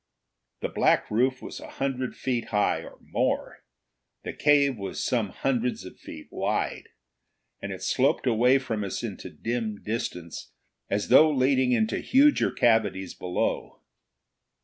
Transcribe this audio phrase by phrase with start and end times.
[0.61, 3.63] The black roof was a hundred feet high, or more;
[4.23, 6.89] the cave was some hundreds of feet wide.
[7.61, 10.53] And it sloped away from us into dim distance
[10.89, 13.83] as though leading into huger cavities below.